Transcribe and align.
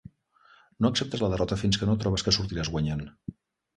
No 0.85 0.91
acceptes 0.93 1.23
la 1.25 1.29
derrota 1.35 1.59
fins 1.65 1.79
que 1.83 1.91
no 1.91 1.97
trobes 2.05 2.25
que 2.29 2.37
sortiràs 2.39 2.73
guanyant. 2.77 3.09